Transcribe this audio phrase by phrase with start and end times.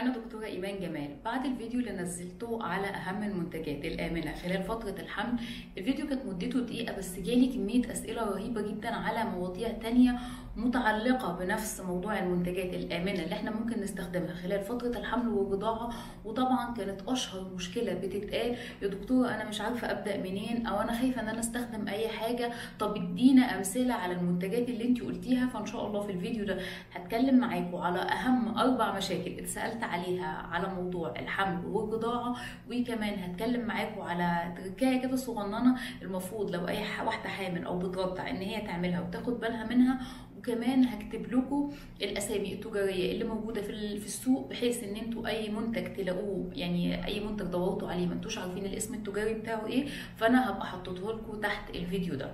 [0.00, 1.16] أنا دكتورة إيمان جمال.
[1.24, 5.40] بعد الفيديو اللي نزلته على أهم المنتجات الآمنة خلال فترة الحمل
[5.78, 10.18] الفيديو كانت مدته دقيقة بس جالي كمية أسئلة رهيبة جدا على مواضيع تانية
[10.56, 15.90] متعلقة بنفس موضوع المنتجات الآمنة اللي إحنا ممكن نستخدمها خلال فترة الحمل والرضاعة
[16.24, 18.56] وطبعا كانت أشهر مشكلة بتتقال.
[18.82, 22.50] يا دكتورة أنا مش عارفة أبدأ منين؟ أو أنا خايفة إن أنا أستخدم أي حاجة؟
[22.78, 26.58] طب ادينا أمثلة على المنتجات اللي انت قلتيها فإن شاء الله في الفيديو ده
[26.94, 32.36] هتكلم معاكم على أهم أربع مشاكل اتسألت عليها على موضوع الحمل والرضاعة
[32.70, 38.36] وكمان هتكلم معاكم على تركاية كده صغننة المفروض لو أي واحدة حامل أو بترضع إن
[38.36, 40.00] هي تعملها وتاخد بالها منها
[40.40, 41.72] وكمان هكتب لكم
[42.02, 47.20] الأسامي التجارية اللي موجودة في في السوق بحيث إن أنتوا أي منتج تلاقوه يعني أي
[47.20, 49.86] منتج دورتوا عليه ما أنتوش عارفين الاسم التجاري بتاعه إيه
[50.16, 52.30] فأنا هبقى حطيته لكم تحت الفيديو ده.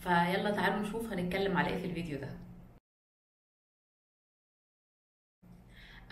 [0.00, 2.28] فيلا تعالوا نشوف هنتكلم على إيه في الفيديو ده.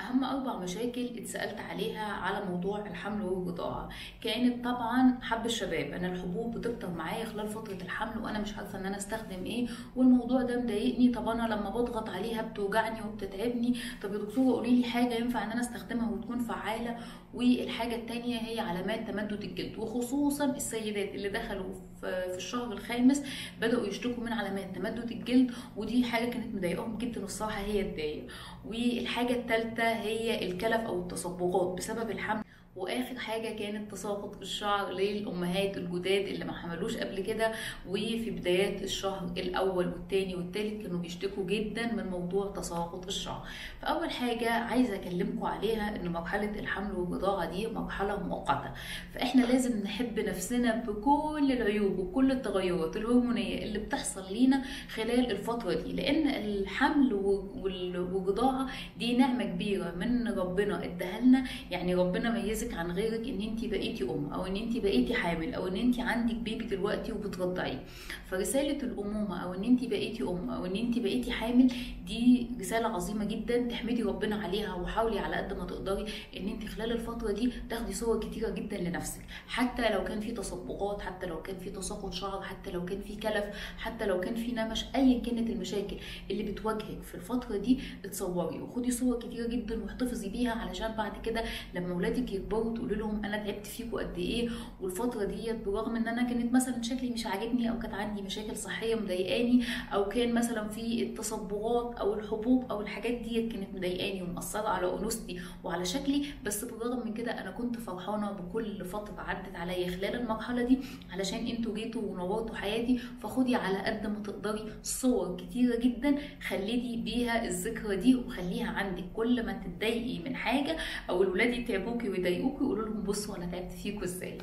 [0.03, 3.89] أهم أربع مشاكل اتسألت عليها على موضوع الحمل والرضاعه
[4.21, 8.87] كانت طبعا حب الشباب أنا الحبوب بتكتر معايا خلال فترة الحمل وأنا مش عارفة إن
[8.87, 11.09] أنا أستخدم إيه والموضوع ده مضايقني.
[11.09, 13.77] طب أنا لما بضغط عليها بتوجعني وبتتعبني.
[14.03, 16.97] طب يا دكتوره قولي لي حاجة ينفع إن أنا أستخدمها وتكون فعالة؟
[17.35, 23.23] والحاجة الثانية هي علامات تمدد الجلد وخصوصا السيدات اللي دخلوا في الشهر الخامس
[23.61, 28.27] بدأوا يشتكوا من علامات تمدد الجلد ودي حاجة كانت مضايقاهم جدا والصراحه هي الداية.
[28.65, 32.45] والحاجة الثالثه هي الكلف أو التصبغات بسبب الحمل
[32.77, 37.53] وآخر حاجة كانت تساقط الشعر للأمهات الجداد اللي ما حملوش قبل كده
[37.89, 43.47] وفي بدايات الشهر الأول والثاني والثالث كانوا بيشتكوا جدا من موضوع تساقط الشعر.
[43.83, 48.71] فأول حاجة عايزة أكلمكم عليها إن مرحلة الحمل والرضاعه دي مرحلة مؤقتة.
[49.15, 54.63] فإحنا لازم نحب نفسنا بكل العيوب وكل التغيرات الهرمونية اللي بتحصل لينا
[54.95, 58.67] خلال الفترة دي لأن الحمل والرضاعه
[58.99, 63.65] دي نعمة كبيرة من ربنا اداها لنا يعني ربنا ميز يميزك عن غيرك إن انت
[63.65, 67.83] بقيتي أم أو إن انت بقيتي حامل أو إن انت عندك بيبي دلوقتي وبترضعيه.
[68.31, 71.73] فرسالة الأمومة أو إن انت بقيتي أم أو إن انت بقيتي حامل
[72.07, 76.05] دي رسالة عظيمة جدا تحمدي ربنا عليها وحاولي على قد ما تقدري
[76.37, 79.21] إن انت خلال الفترة دي تاخدي صور كتيرة جدا لنفسك.
[79.47, 83.17] حتى لو كان في تصبغات حتى لو كان في تساقط شعر حتى لو كان في
[83.17, 83.45] كلف
[83.79, 85.97] حتى لو كان في نمش ايا كانت المشاكل
[86.31, 91.43] اللي بتواجهك في الفترة دي اتصوري وخدي صور كتيرة جدا واحتفظي بيها علشان بعد كده
[91.75, 94.49] لما اولادك يكبروا تقولي لهم أنا تعبت فيكم قد إيه
[94.81, 98.95] والفترة ديت برغم إن أنا كانت مثلا شكلي مش عاجبني أو كانت عندي مشاكل صحية
[98.95, 104.87] مضايقاني أو كان مثلا في التصبغات أو الحبوب أو الحاجات ديت كانت مضايقاني ومأثرة على
[104.99, 110.15] أنوثتي وعلى شكلي بس بالرغم من كده أنا كنت فرحانة بكل فترة عدت عليا خلال
[110.15, 110.79] المرحلة دي
[111.13, 116.15] علشان أنتوا جيتوا ونورتوا حياتي فخدي على قد ما تقدري صور كتيرة جدا
[116.49, 119.05] خليتي بيها الذكرى دي وخليها عندك.
[119.15, 120.77] كل ما تتضايقي من حاجة
[121.11, 124.39] أو الولاد يتعبوكي ويضايقوكي يقولوا لهم بصوا أنا تعبت فيكم إزاي.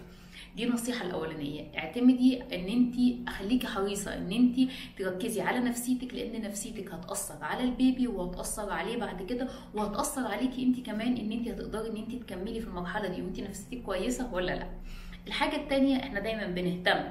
[0.56, 1.64] دي النصيحة الأولانية.
[1.78, 8.08] اعتمدي ان انت خليكي حريصة ان انت تركزي على نفسيتك لأن نفسيتك هتأثر على البيبي
[8.08, 12.68] وهتأثر عليه بعد كده وهتأثر عليكي انت كمان ان انت هتقدري ان انت تكملي في
[12.68, 13.22] المرحلة دي.
[13.22, 14.68] وانت نفسيتك كويسة ولا لأ؟
[15.28, 17.04] الحاجة الثانية إحنا دايما بنهتم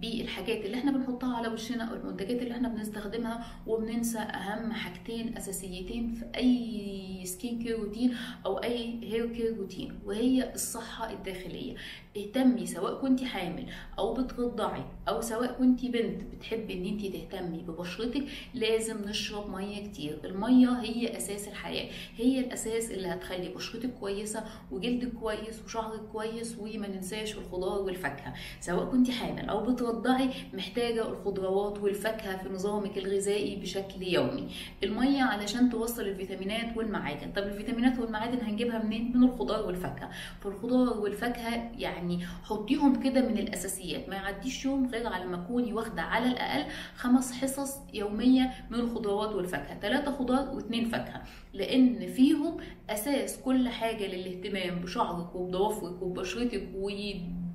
[0.00, 6.12] بالحاجات اللي إحنا بنحطها على وشنا أو المنتجات اللي إحنا بنستخدمها وبننسى أهم حاجتين أساسيتين
[6.14, 11.74] في أي skin care routine أو أي hair care routine وهي الصحة الداخلية.
[12.16, 13.66] اهتمي سواء كنت حامل
[13.98, 20.18] أو بترضعي أو سواء كنت بنت بتحبي إن انت تهتمي ببشرتك لازم نشرب مية كتير.
[20.24, 26.88] المية هي أساس الحياة هي الأساس اللي هتخلي بشرتك كويسة وجلدك كويس وشعرك كويس وما
[26.88, 28.34] ننساش الخضار والفاكهة.
[28.60, 34.48] سواء كنت حامل أو بترضعي محتاجة الخضروات والفاكهة في نظامك الغذائي بشكل يومي.
[34.84, 37.32] المية علشان توصل الفيتامينات والمعادن.
[37.32, 40.10] طب الفيتامينات والمعادن هنجيبها منين؟ من الخضار والفاكهة.
[40.40, 44.08] فالخضار والفاكهة يعني يعني حطيهم كده من الأساسيات.
[44.08, 46.64] ما يعديش يوم غير على ما تكوني واخدة على الأقل
[46.96, 49.80] خمس حصص يومية من الخضروات والفاكهة.
[49.80, 51.22] ثلاثة خضار واثنين فاكهة.
[51.54, 52.56] لأن فيهم
[52.90, 56.68] أساس كل حاجة للاهتمام بشعرك وبضوافرك وببشرتك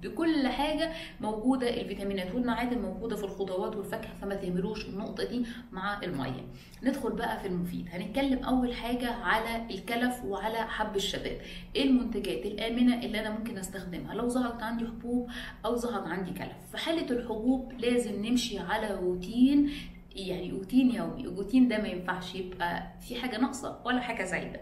[0.03, 6.45] وبكل حاجة موجودة الفيتامينات والمعادن موجودة في الخضروات والفاكهة فما تهملوش النقطة دي مع المية.
[6.83, 7.87] ندخل بقى في المفيد.
[7.91, 11.37] هنتكلم أول حاجة على الكلف وعلى حب الشباب.
[11.75, 15.29] إيه المنتجات الآمنة اللي أنا ممكن أستخدمها؟ لو ظهرت عندي حبوب
[15.65, 16.55] أو ظهر عندي كلف.
[16.71, 19.71] في حالة الحبوب لازم نمشي على روتين
[20.15, 21.21] يعني روتين يومي.
[21.21, 24.59] الروتين ده ما ينفعش يبقى في حاجة ناقصة ولا حاجة زايدة.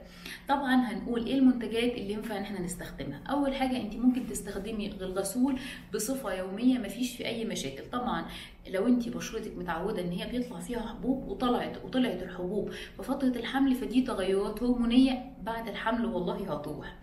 [0.50, 3.21] طبعا هنقول إيه المنتجات اللي ينفع إن إحنا نستخدمها.
[3.29, 5.59] أول حاجة انت ممكن تستخدمي الغسول
[5.94, 7.83] بصفة يومية ما فيش في أي مشاكل.
[7.91, 8.25] طبعا
[8.69, 13.75] لو انت بشرتك متعودة إن هي بيطلع فيها حبوب وطلعت وطلعت الحبوب في فتره الحمل
[13.75, 16.95] فدي تغيرات هرمونية بعد الحمل والله هتروح.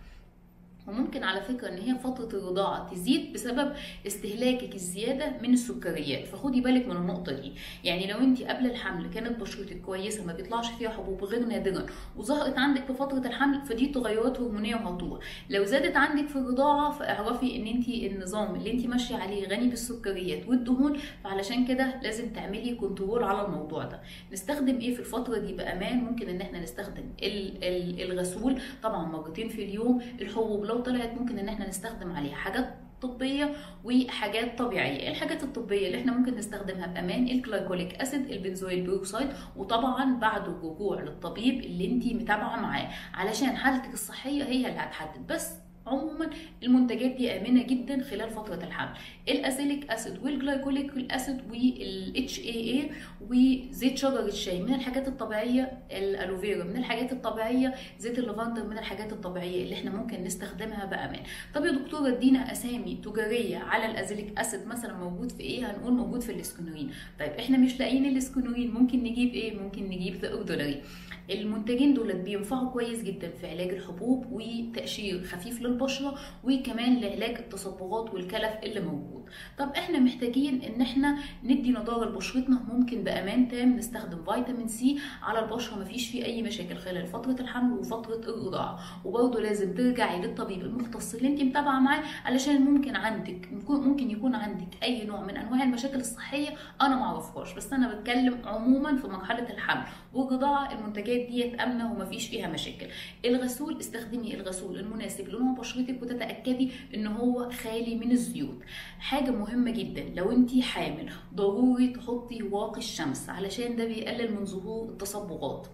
[0.87, 3.73] وممكن على فكرة إن هي فترة الرضاعة تزيد بسبب
[4.07, 6.27] استهلاكك الزيادة من السكريات.
[6.27, 7.51] فخدي بالك من النقطة دي.
[7.83, 11.85] يعني لو انت قبل الحمل كانت بشرتك كويسة ما بيطلعش فيها حبوب غير نادرا
[12.17, 15.19] وظهرت عندك في فترة الحمل فدي تغيرات هرمونية وهتروح
[15.49, 20.47] لو زادت عندك في الرضاعة فاعرفي إن انت النظام اللي انت ماشية عليه غني بالسكريات
[20.49, 23.99] والدهون فعلشان كده لازم تعملي كنترول على الموضوع ده.
[24.33, 29.49] نستخدم إيه في الفترة دي بأمان؟ ممكن إن إحنا نستخدم ال- ال- الغسول طبعا مرتين
[29.49, 35.09] في اليوم الحبوب لو طلعت ممكن إن إحنا نستخدم عليها حاجات طبية وحاجات طبيعية.
[35.09, 40.47] الحاجات الطبية اللي إحنا ممكن نستخدمها بأمان ال glycolic acid ال benzoyl peroxide وطبعا بعد
[40.47, 42.89] الرجوع للطبيب اللي انت متابعة معاه.
[43.13, 45.27] علشان حالتك الصحية هي اللي هتحدد.
[45.27, 45.51] بس
[45.87, 46.29] عموما
[46.63, 48.89] المنتجات دي آمنة جدا خلال فترة الحمل
[49.29, 52.89] ال azelaic acid وال glycolic acid وال AHA
[53.29, 58.77] وزيت شجر الشاي من الحاجات الطبيعية ال aloe vera من الحاجات الطبيعية زيت اللافندر من
[58.77, 61.19] الحاجات الطبيعية اللي إحنا ممكن نستخدمها بأمان.
[61.55, 65.93] طب يا دكتورة ادينا أسامي تجارية على ال azelaic acid مثلا موجود في إيه؟ هنقول
[65.93, 70.15] موجود في ال Skinoren طيب إحنا مش لاقيين ال Skinoren ممكن نجيب إيه؟ ممكن نجيب
[70.15, 70.81] The Ordinary
[71.29, 78.53] المنتجين دول بينفعوا كويس جدا في علاج الحبوب وتقشير خفيف للبشرة وكمان لعلاج التصبغات والكلف
[78.63, 79.21] اللي موجود.
[79.57, 85.39] طب إحنا محتاجين إن إحنا ندي نضارة لبشرتنا ممكن بأمان تام نستخدم فيتامين C على
[85.39, 88.79] البشرة مفيش فيه أي مشاكل خلال فترة الحمل وفترة الرضاعة.
[89.05, 94.67] وبرضه لازم ترجعي للطبيب المختص اللي انت متابعة معاه علشان ممكن عندك ممكن يكون عندك
[94.83, 96.49] أي نوع من أنواع المشاكل الصحية
[96.81, 97.53] أنا معرفهاش.
[97.53, 99.83] بس أنا بتكلم عموما في مرحلة الحمل.
[100.13, 102.87] والرضاعة المنتجات ديت امنه ومفيش فيها مشاكل.
[103.25, 108.59] الغسول استخدمي الغسول المناسب لنوع بشرتك وتتأكدي إن هو خالي من الزيوت.
[108.99, 114.89] حاجة مهمة جدا لو انت حامل ضروري تحطي واقي الشمس علشان ده بيقلل من ظهور
[114.89, 115.67] التصبغات.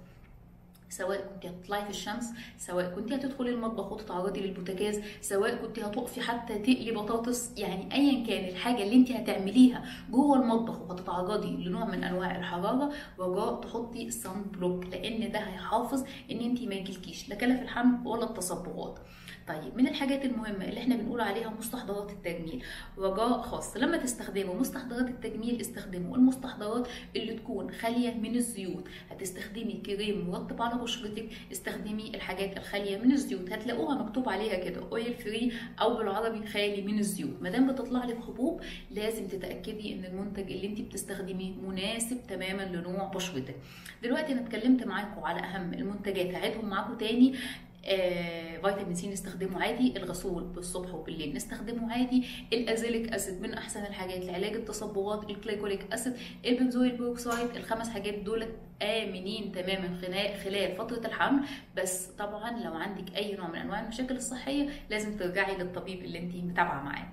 [0.90, 2.26] سواء كنت هتطلعي في الشمس
[2.58, 8.50] سواء كنت هتدخلي المطبخ وتتعرضي للبوتاجاز سواء كنت هتقفي حتى تقلي بطاطس يعني ايا كان
[8.50, 14.86] الحاجة اللي انت هتعمليها جوه المطبخ وهتتعرضي لنوع من أنواع الحرارة رجاء تحطي سان بلوك
[14.86, 19.00] لأن ده هيحافظ إن انت ما يجيلكيش لا كلف الحمل ولا التصبغات.
[19.48, 22.64] طيب من الحاجات المهمة اللي إحنا بنقول عليها مستحضرات التجميل
[22.98, 28.84] رجاء خاص لما تستخدموا مستحضرات التجميل استخدموا المستحضرات اللي تكون خالية من الزيوت.
[29.12, 33.52] هتستخدمي كريم مرطب على بشرتك استخدمي الحاجات الخالية من الزيوت.
[33.52, 35.52] هتلاقوها مكتوب عليها كده oil free
[35.82, 37.42] أو بالعربي خالي من الزيوت.
[37.42, 43.04] ما دام بتطلع لك حبوب لازم تتأكدي إن المنتج اللي انت بتستخدميه مناسب تماما لنوع
[43.16, 43.56] بشرتك.
[44.04, 47.36] دلوقتي أنا اتكلمت معاكم على أهم المنتجات هعيدهم معاكم تاني.
[47.88, 52.24] فيتامين C نستخدمه عادي الغسول بالصبح وبالليل نستخدمه عادي
[52.54, 56.14] ال azelaic acid من أحسن الحاجات لعلاج التصبغات ال glycolic acid
[56.46, 58.48] ال benzoyl peroxide الخمس حاجات دول
[58.82, 59.98] آمنين تماما
[60.44, 61.44] خلال فترة الحمل.
[61.78, 66.36] بس طبعا لو عندك أي نوع من أنواع المشاكل الصحية لازم ترجعي للطبيب اللي انت
[66.36, 67.08] متابعة معاه.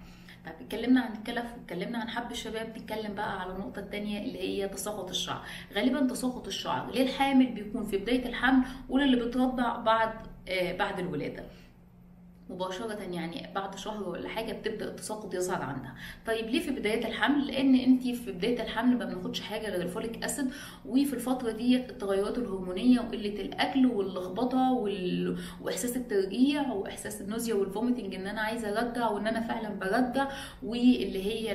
[0.46, 4.68] طب اتكلمنا عن الكلف واتكلمنا عن حب الشباب نتكلم بقى على النقطة التانية اللي هي
[4.68, 5.44] تساقط الشعر.
[5.74, 10.33] غالبا تساقط الشعر للحامل بيكون في بداية الحمل وللي بترضع بعد آه
[10.78, 11.44] بعد الولادة.
[12.50, 15.94] مباشرة يعني بعد شهر ولا حاجة بتبدأ التساقط يظهر عندها.
[16.26, 19.89] طيب ليه في بداية الحمل؟ لأن أنت في بداية الحمل ما بناخدش حاجة غير ال
[19.89, 20.46] folic acid
[20.86, 25.38] وفي الفترة ديت التغيرات الهرمونية وقلة الأكل واللخبطة وال...
[25.62, 30.28] وإحساس الترجيع وإحساس ال nausea وال vomiting إن أنا عايزة أرجع وإن أنا فعلا برجع
[30.62, 31.52] واللي هي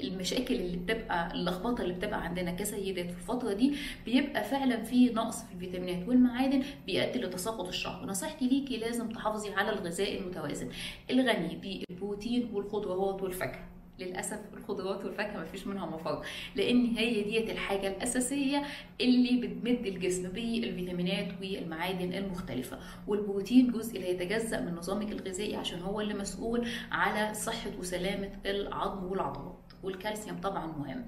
[0.00, 5.42] المشاكل اللي بتبقى اللخبطة اللي بتبقى عندنا كسيدات في الفترة دي بيبقى فعلا في نقص
[5.44, 8.06] في الفيتامينات والمعادن بيؤدي لتساقط الشعر.
[8.06, 10.68] نصيحتي ليكي لازم تحافظي على الغذاء المتوازن.
[11.10, 13.66] الغني بالبروتين والخضروات والفاكهة.
[13.98, 16.24] للأسف الخضروات والفاكهة مفيش منها مفر
[16.56, 18.62] لأن هي ديت الحاجة الأساسية
[19.00, 22.78] اللي بتمد الجسم بالفيتامينات والمعادن المختلفة.
[23.06, 29.04] والبروتين جزء لا يتجزأ من نظامك الغذائي عشان هو اللي مسؤول على صحة وسلامة العظم
[29.04, 29.69] والعضلات.
[29.82, 31.04] والكالسيوم طبعا مهم.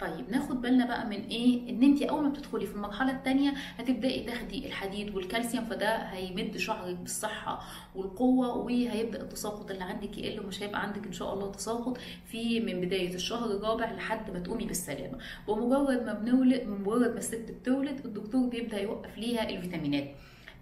[0.00, 4.22] طيب ناخد بالنا بقى من إيه؟ إن انت أول ما بتدخلي في المرحلة الثانية هتبدأي
[4.24, 7.62] تاخدي الحديد والكالسيوم فده هيمد شعرك بالصحة
[7.94, 12.80] والقوة وهيبدأ التساقط اللي عندك يقل ومش هيبقى عندك إن شاء الله تساقط في من
[12.80, 15.18] بداية الشهر الرابع لحد ما تقومي بالسلامة.
[15.48, 20.08] ومجرد ما بنولد مجرد ما الست بتولد الدكتور بيبدأ يوقف ليها الفيتامينات.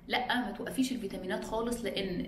[0.09, 2.27] لا ما توقفيش الفيتامينات خالص لأن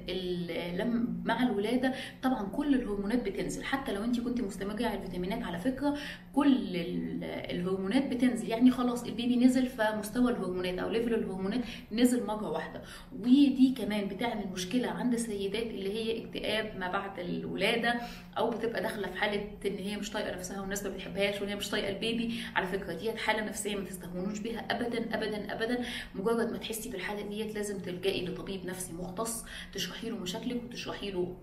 [0.76, 3.64] لم مع الولادة طبعا كل الهرمونات بتنزل.
[3.64, 5.97] حتى لو انت كنت مستمرة على الفيتامينات على فكرة
[6.33, 8.49] كل ال- الهرمونات بتنزل.
[8.49, 11.61] يعني خلاص ال baby نزل فمستوى الهرمونات أو level الهرمونات
[11.92, 12.83] نزل مرة واحدة.
[13.12, 17.95] ودي كمان بتعمل مشكلة عند السيدات اللي هي اكتئاب ما بعد الولادة
[18.38, 21.71] أو بتبقى داخلة في حالة إن هي مش طايقة نفسها والناس ما بتحبهاش وهي مش
[21.71, 22.34] طايقة ال baby.
[22.56, 25.85] على فكرة ديت حالة نفسية ما تستهونوش بيها ابدا ابدا ابدا.
[26.14, 31.37] مجرد ما تحسي بالحالة ديت تلجئي لطبيب نفسي مختص تشرحي له مشاكلك وتشرحي له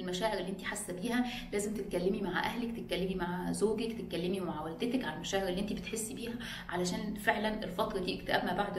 [0.00, 5.04] المشاعر اللي انت حاسة بيها لازم تتكلمي مع أهلك تتكلمي مع زوجك تتكلمي مع والدتك
[5.04, 6.32] عن المشاعر اللي انت بتحسي بيها
[6.68, 8.78] علشان فعلا الفترة دي اكتئاب ما بعد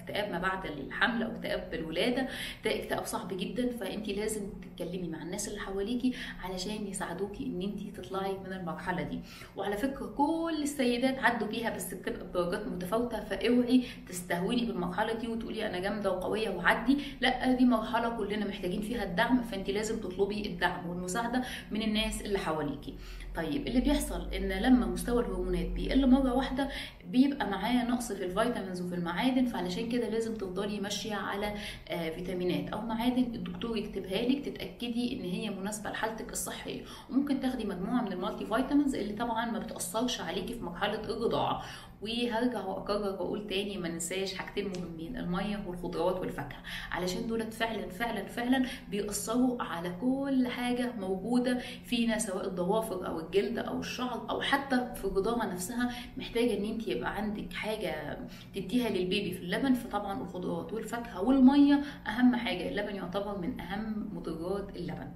[0.00, 2.28] اكتئاب ما بعد الحمل أو اكتئاب الولادة
[2.64, 3.76] ده اكتئاب صعب جدا.
[3.76, 9.20] فانت لازم تتكلمي مع الناس اللي حواليكي علشان يساعدوكي إن انت تطلعي من المرحلة دي.
[9.56, 13.20] وعلى فكرة كل السيدات عدوا بيها بس بتبقى بدرجات متفاوتة.
[13.24, 16.98] فاوعي تستهوني بالمرحلة دي وتقولي أنا جامدة وقوية وعدي.
[17.20, 19.42] لأ دي مرحلة كلنا محتاجين فيها الدعم.
[19.42, 22.94] فانت لازم تطلبي الدعم والمساعدة من الناس اللي حواليكي.
[23.36, 26.68] طيب اللي بيحصل إن لما مستوى الهرمونات بيقل مرة واحدة
[27.10, 31.54] بيبقى معاه نقص في ال vitamins وفي المعادن فعلشان كده لازم تفضلي ماشية على
[31.88, 32.72] آه، فيتامينات.
[32.72, 36.82] أو معادن الدكتور يكتبها لك تتأكدي إن هي مناسبة لحالتك الصحية.
[37.10, 41.62] وممكن تاخدي مجموعة من ال multivitamins اللي طبعا ما بتأثرش عليكي في مرحلة الرضاعه
[42.02, 46.58] وهرجع واكرر وأقول تاني ما ننساش حاجتين مهمين المية والخضروات والفاكهة.
[46.92, 53.58] علشان دولت فعلا فعلا فعلا بيأثروا على كل حاجة موجودة فينا سواء الضوافر أو الجلد
[53.58, 55.90] أو الشعر أو حتى في الرضاعه نفسها.
[56.16, 58.18] محتاجة إن انت يبقى عندك حاجة
[58.54, 64.76] تديها للبيبي في اللبن فطبعا الخضروات والفاكهه والمية أهم حاجة اللبن يعتبر من أهم مضرات
[64.76, 65.08] اللبن.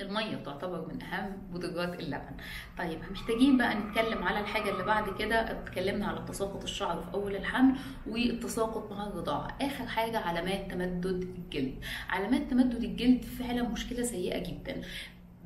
[0.00, 2.36] المية تعتبر من أهم مضرات اللبن.
[2.78, 5.50] طيب محتاجين بقى نتكلم على الحاجة اللي بعد كده.
[5.50, 7.74] اتكلمنا على تساقط الشعر في أول الحمل
[8.06, 11.06] والتساقط مع الرضاعه آخر حاجة علامات تمدد
[11.38, 11.74] الجلد.
[12.08, 14.82] علامات تمدد الجلد فعلا مشكلة سيئة جدا.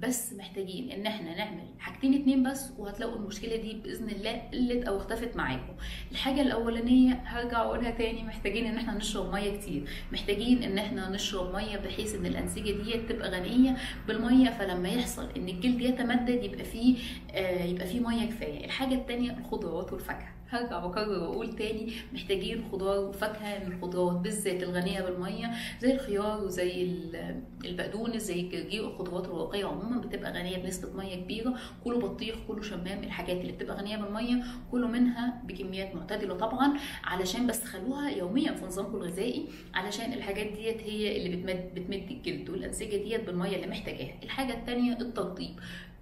[0.03, 4.97] بس محتاجين ان إحنا نعمل حاجتين اتنين بس وهتلاقوا المشكلة دي بإذن الله قلت أو
[4.97, 5.73] اختفت معاكم.
[6.13, 9.89] الحاجة الأولانية هرجع اقولها تاني محتاجين إن إحنا نشرب مية كتير.
[10.13, 13.77] محتاجين إن إحنا نشرب مية بحيث إن الأنسجة دي تبقى غنية
[14.09, 16.97] بالمية فلما يحصل إن الجلد يتمدد يبقى فيه
[17.35, 18.65] آه يبقى فيه مية كفاية.
[18.65, 20.36] الحاجة التانية الخضروات والفاكهة.
[20.51, 25.51] هرجع واكرر واقول تاني محتاجين خضار وفاكهة من الخضروات بالذات الغنية بالمية
[25.81, 31.55] زي الخيار وزي ال- البقدونس زي الجرجير والخضروات الورقيه عموما بتبقى غنية بنسبة مية كبيرة
[31.85, 36.79] كله بطيخ كله شمام الحاجات اللي بتبقى غنية بالمية كله منها بكميات معتدلة طبعا.
[37.05, 42.51] علشان بس خلوها يوميا في نظامكم الغذائي علشان الحاجات ديت هي اللي بتمد بتمد الجلد
[42.51, 44.15] والأنسجة ديت بالمية اللي محتاجاها.
[44.23, 45.51] الحاجة التانية الترطيب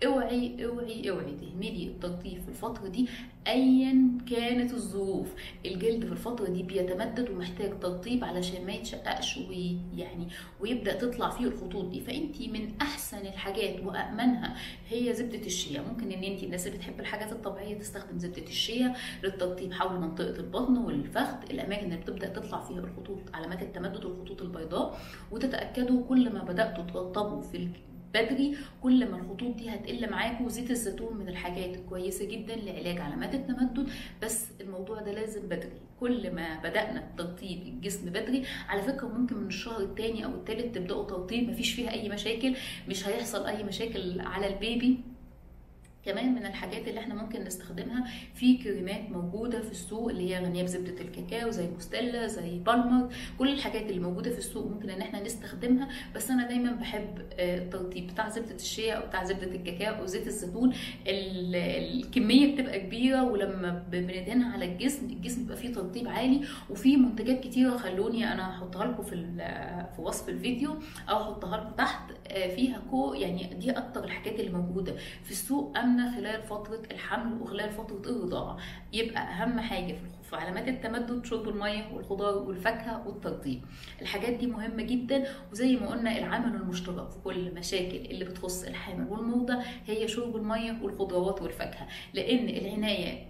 [0.06, 1.36] أوعي أوعي أوعي.
[1.40, 3.08] تهملي الترطيب في الفترة دي.
[3.46, 5.34] ايا كانت الظروف.
[5.66, 10.28] الجلد في الفترة دي بيتمدد ومحتاج ترطيب علشان ما يتشققش ويعني
[10.60, 12.00] ويبدأ تطلع فيه الخطوط دي.
[12.00, 14.56] فانت من أحسن الحاجات وامنها
[14.88, 15.82] هي زبدة الشيا.
[15.82, 20.76] ممكن إن انت الناس اللي بتحب الحاجات الطبيعية تستخدم زبدة الشيا للترطيب حول منطقة البطن
[20.76, 21.50] والفخذ.
[21.50, 25.00] الأماكن اللي بتبدأ تطلع فيها الخطوط علامات التمدد والخطوط البيضاء.
[25.30, 27.56] وتتأكدوا كل ما بدأتوا ترطبوا في
[28.14, 33.34] بدري كل ما الخطوط دي هتقل معاكم زيت الزيتون من الحاجات الكويسه جدا لعلاج علامات
[33.34, 33.88] التمدد.
[34.22, 35.80] بس الموضوع ده لازم بدري.
[36.00, 41.04] كل ما بدأنا ترطيب الجسم بدري على فكرة ممكن من الشهر الثاني أو الثالث تبدأوا
[41.04, 42.56] ترطيب مفيش فيها أي مشاكل
[42.88, 45.00] مش هيحصل أي مشاكل على البيبي.
[46.06, 50.62] كمان من الحاجات اللي إحنا ممكن نستخدمها في كريمات موجودة في السوق اللي هي غنية
[50.62, 53.08] بزبدة الكاكاو زي موستيلا زي بالمر.
[53.38, 55.88] كل الحاجات اللي موجودة في السوق ممكن ان إحنا نستخدمها.
[56.14, 60.26] بس أنا دايما بحب آه، الترطيب بتاع زبدة الشيا أو بتاع زبدة الكاكاو أو زيت
[60.26, 60.72] الزيتون.
[61.06, 61.56] ال-
[62.04, 66.40] الكمية بتبقى كبيرة ولما بندهنها على الجسم الجسم بيبقى فيه ترطيب عالي.
[66.70, 69.14] وفي منتجات كتيرة خلوني أنا هحطها لكم في
[69.96, 70.76] في وصف الفيديو
[71.08, 74.94] أو أحطها لكم تحت آه، فيها كو يعني دي أكتر الحاجات اللي موجودة
[75.24, 75.78] في السوق.
[75.94, 78.56] امنه خلال فترة الحمل وخلال فترة الرضاعه
[78.92, 83.62] يبقى أهم حاجة في في علامات التمدد شرب المية والخضار والفاكهة والترطيب.
[84.02, 89.08] الحاجات دي مهمة جدا وزي ما قلنا العامل المشترك في كل المشاكل اللي بتخص الحامل
[89.08, 91.86] والمرضى هي شرب المية والخضروات والفاكهة.
[92.14, 93.28] لأن العناية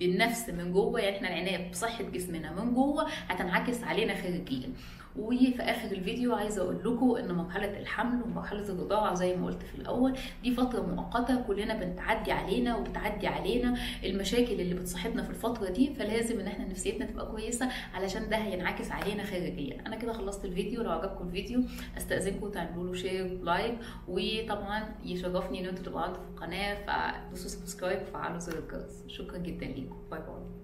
[0.00, 4.70] بالنفس من جوه يعني إحنا العناية بصحة جسمنا من جوه هتنعكس علينا خارجيا.
[5.18, 9.74] وفي آخر الفيديو عايزة أقول لكم إن مرحلة الحمل ومرحلة الرضاعه زي ما قلت في
[9.74, 15.94] الأول دي فترة مؤقتة كلنا بنتعدي علينا وبتعدي علينا المشاكل اللي بتصاحبنا في الفترة دي
[15.94, 19.80] فلازم إن إحنا نفسيتنا تبقى كويسة علشان ده هينعكس علينا خارجيا.
[19.86, 21.60] أنا كده خلصت الفيديو لو عجبكم الفيديو
[21.96, 26.74] استأذنكم تعملوا له share like وطبعا يشرفني إن أنتوا تبقوا عندكم في القناه
[27.28, 29.04] فدوسوا subscribe وفعلوا زر الجرس.
[29.06, 29.96] شكرا جدا ليكم.
[30.10, 30.55] bye bye